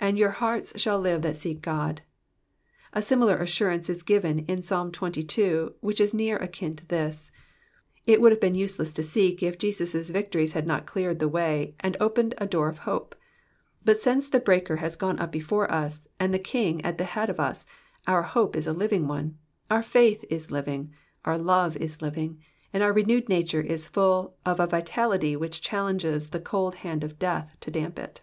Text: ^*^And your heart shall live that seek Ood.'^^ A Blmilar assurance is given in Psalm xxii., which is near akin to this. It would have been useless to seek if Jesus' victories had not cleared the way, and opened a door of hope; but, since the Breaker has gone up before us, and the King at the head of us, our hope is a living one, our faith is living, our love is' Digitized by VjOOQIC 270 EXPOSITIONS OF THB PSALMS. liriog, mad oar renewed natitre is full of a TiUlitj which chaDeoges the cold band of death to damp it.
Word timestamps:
^*^And 0.00 0.18
your 0.18 0.28
heart 0.30 0.78
shall 0.78 1.00
live 1.00 1.22
that 1.22 1.38
seek 1.38 1.66
Ood.'^^ 1.66 2.00
A 2.92 2.98
Blmilar 3.00 3.40
assurance 3.40 3.88
is 3.88 4.02
given 4.02 4.40
in 4.40 4.62
Psalm 4.62 4.92
xxii., 4.92 5.68
which 5.80 6.02
is 6.02 6.12
near 6.12 6.36
akin 6.36 6.76
to 6.76 6.84
this. 6.86 7.32
It 8.06 8.20
would 8.20 8.30
have 8.30 8.40
been 8.40 8.54
useless 8.54 8.92
to 8.92 9.02
seek 9.02 9.42
if 9.42 9.56
Jesus' 9.56 10.10
victories 10.10 10.52
had 10.52 10.66
not 10.66 10.84
cleared 10.84 11.18
the 11.18 11.30
way, 11.30 11.76
and 11.80 11.96
opened 11.98 12.34
a 12.36 12.44
door 12.46 12.68
of 12.68 12.80
hope; 12.80 13.14
but, 13.86 13.96
since 13.98 14.28
the 14.28 14.38
Breaker 14.38 14.76
has 14.76 14.96
gone 14.96 15.18
up 15.18 15.32
before 15.32 15.68
us, 15.72 16.06
and 16.20 16.32
the 16.34 16.38
King 16.38 16.84
at 16.84 16.98
the 16.98 17.04
head 17.04 17.30
of 17.30 17.40
us, 17.40 17.64
our 18.06 18.22
hope 18.22 18.54
is 18.54 18.66
a 18.66 18.74
living 18.74 19.08
one, 19.08 19.38
our 19.70 19.82
faith 19.82 20.26
is 20.28 20.50
living, 20.50 20.92
our 21.24 21.38
love 21.38 21.74
is' 21.78 21.96
Digitized 21.96 22.00
by 22.00 22.04
VjOOQIC 22.04 22.04
270 22.04 22.04
EXPOSITIONS 22.04 22.04
OF 22.04 22.04
THB 22.04 22.12
PSALMS. 22.12 22.34
liriog, 22.36 22.72
mad 22.74 22.82
oar 22.82 22.92
renewed 22.92 23.28
natitre 23.30 23.60
is 23.62 23.88
full 23.88 24.36
of 24.44 24.60
a 24.60 24.66
TiUlitj 24.68 25.38
which 25.38 25.62
chaDeoges 25.62 26.30
the 26.32 26.40
cold 26.40 26.76
band 26.82 27.02
of 27.02 27.18
death 27.18 27.56
to 27.62 27.70
damp 27.70 27.98
it. 27.98 28.20